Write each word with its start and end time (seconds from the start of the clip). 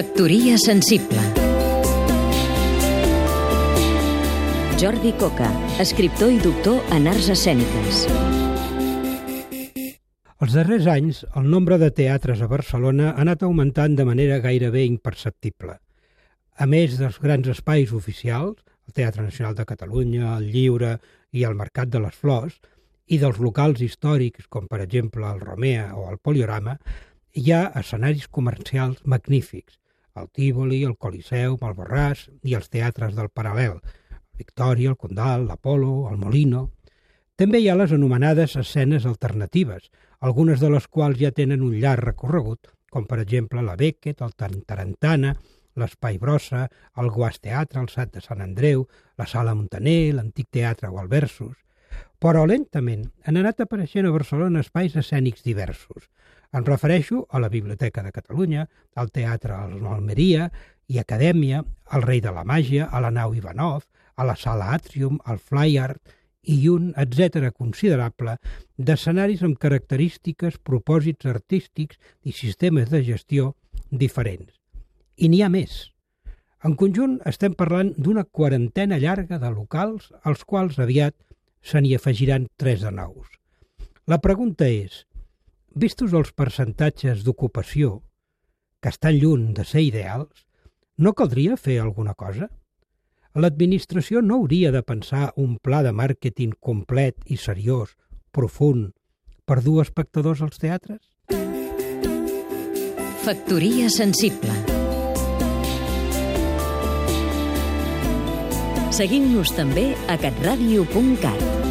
Factoria 0.00 0.56
sensible 0.56 1.20
Jordi 4.80 5.10
Coca, 5.20 5.48
escriptor 5.76 6.30
i 6.32 6.38
doctor 6.40 6.78
en 6.96 7.08
arts 7.10 7.26
escèniques. 7.34 7.98
Els 10.40 10.54
darrers 10.56 10.88
anys, 10.88 11.20
el 11.36 11.50
nombre 11.52 11.76
de 11.82 11.90
teatres 11.98 12.40
a 12.40 12.48
Barcelona 12.48 13.10
ha 13.10 13.26
anat 13.26 13.44
augmentant 13.44 13.98
de 13.98 14.06
manera 14.08 14.38
gairebé 14.40 14.86
imperceptible. 14.88 15.76
A 16.56 16.64
més 16.76 16.96
dels 16.96 17.20
grans 17.20 17.52
espais 17.52 17.92
oficials, 17.92 18.64
el 18.88 18.96
Teatre 18.96 19.26
Nacional 19.26 19.58
de 19.58 19.68
Catalunya, 19.68 20.38
el 20.38 20.48
Lliure 20.54 20.94
i 21.36 21.44
el 21.44 21.58
Mercat 21.60 21.92
de 21.92 22.00
les 22.06 22.16
Flors, 22.16 22.56
i 23.04 23.20
dels 23.20 23.36
locals 23.36 23.84
històrics, 23.84 24.48
com 24.48 24.64
per 24.64 24.80
exemple 24.86 25.28
el 25.28 25.44
Romea 25.44 25.90
o 25.92 26.08
el 26.08 26.16
Poliorama, 26.24 26.78
hi 27.36 27.52
ha 27.52 27.66
escenaris 27.84 28.32
comercials 28.32 29.04
magnífics, 29.04 29.79
el 30.20 30.28
Tívoli, 30.28 30.82
el 30.84 30.96
Coliseu, 30.96 31.56
el 31.56 31.76
Borràs 31.78 32.26
i 32.46 32.56
els 32.58 32.68
teatres 32.72 33.16
del 33.16 33.30
Paral·lel, 33.34 33.80
Victòria, 34.40 34.92
el 34.92 35.00
Condal, 35.00 35.48
l'Apolo, 35.48 36.10
el 36.10 36.20
Molino... 36.20 36.68
També 37.40 37.56
hi 37.62 37.70
ha 37.72 37.74
les 37.78 37.92
anomenades 37.96 38.52
escenes 38.60 39.06
alternatives, 39.08 39.86
algunes 40.28 40.60
de 40.60 40.68
les 40.68 40.84
quals 40.92 41.16
ja 41.16 41.30
tenen 41.32 41.62
un 41.64 41.72
llarg 41.80 42.04
recorregut, 42.04 42.68
com 42.92 43.06
per 43.08 43.16
exemple 43.22 43.62
la 43.64 43.78
Beckett, 43.80 44.20
el 44.20 44.34
Tarantana, 44.36 45.32
l'Espai 45.80 46.18
Brossa, 46.20 46.66
el 47.00 47.08
Guas 47.14 47.40
Teatre, 47.40 47.80
el 47.80 47.88
Sat 47.88 48.12
de 48.12 48.20
Sant 48.20 48.42
Andreu, 48.44 48.84
la 49.16 49.26
Sala 49.30 49.54
Montaner, 49.56 50.12
l'Antic 50.12 50.50
Teatre 50.52 50.90
o 50.92 51.00
el 51.00 51.08
Versus, 51.08 51.56
però 52.20 52.44
lentament 52.44 53.06
han 53.24 53.40
anat 53.40 53.64
apareixent 53.64 54.06
a 54.06 54.12
Barcelona 54.12 54.60
espais 54.60 54.96
escènics 55.00 55.46
diversos. 55.46 56.10
Em 56.52 56.64
refereixo 56.66 57.26
a 57.30 57.38
la 57.38 57.48
Biblioteca 57.48 58.02
de 58.02 58.10
Catalunya, 58.10 58.66
al 58.98 59.10
Teatre 59.14 59.54
Almeria 59.54 60.48
i 60.90 60.98
Acadèmia, 60.98 61.62
al 61.94 62.02
Rei 62.02 62.20
de 62.20 62.32
la 62.34 62.42
Màgia, 62.44 62.88
a 62.90 63.00
la 63.00 63.12
nau 63.14 63.34
Ivanov, 63.34 63.84
a 64.16 64.26
la 64.26 64.34
Sala 64.36 64.72
Atrium, 64.74 65.20
al 65.24 65.38
Fly 65.38 65.78
Art 65.78 66.16
i 66.42 66.56
un, 66.72 66.90
etc 66.98 67.52
considerable 67.54 68.34
d'escenaris 68.76 69.44
amb 69.46 69.60
característiques, 69.62 70.58
propòsits 70.58 71.28
artístics 71.30 72.00
i 72.24 72.34
sistemes 72.34 72.90
de 72.90 73.04
gestió 73.06 73.54
diferents. 73.90 74.50
I 75.16 75.28
n'hi 75.28 75.42
ha 75.44 75.50
més. 75.52 75.90
En 76.66 76.74
conjunt 76.76 77.20
estem 77.30 77.54
parlant 77.54 77.92
d'una 77.96 78.24
quarantena 78.24 78.98
llarga 78.98 79.38
de 79.38 79.50
locals 79.54 80.10
als 80.24 80.42
quals 80.44 80.80
aviat 80.82 81.14
se 81.62 81.80
n'hi 81.80 81.94
afegiran 81.94 82.48
tres 82.56 82.82
de 82.82 82.90
nous. 82.90 83.28
La 84.10 84.18
pregunta 84.18 84.66
és, 84.66 85.04
vistos 85.74 86.14
els 86.16 86.32
percentatges 86.32 87.24
d'ocupació, 87.24 88.00
que 88.80 88.90
estan 88.90 89.18
lluny 89.20 89.52
de 89.54 89.64
ser 89.64 89.84
ideals, 89.86 90.46
no 90.96 91.12
caldria 91.14 91.56
fer 91.56 91.80
alguna 91.80 92.14
cosa? 92.14 92.48
L'administració 93.34 94.22
no 94.22 94.40
hauria 94.40 94.72
de 94.74 94.82
pensar 94.82 95.30
un 95.36 95.58
pla 95.62 95.84
de 95.86 95.92
màrqueting 95.94 96.56
complet 96.58 97.16
i 97.26 97.38
seriós, 97.38 97.94
profund, 98.32 98.90
per 99.46 99.60
dur 99.62 99.80
espectadors 99.84 100.42
als 100.42 100.58
teatres? 100.58 101.00
Factoria 103.20 103.90
sensible 103.92 104.54
Seguim-nos 108.90 109.52
també 109.54 109.92
a 110.10 110.18
catradio.cat 110.18 111.69